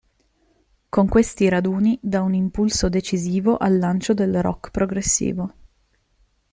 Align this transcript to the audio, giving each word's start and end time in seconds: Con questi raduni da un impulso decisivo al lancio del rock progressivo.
Con 0.89 1.07
questi 1.07 1.47
raduni 1.47 1.95
da 2.01 2.23
un 2.23 2.33
impulso 2.33 2.89
decisivo 2.89 3.57
al 3.57 3.77
lancio 3.77 4.15
del 4.15 4.41
rock 4.41 4.71
progressivo. 4.71 5.53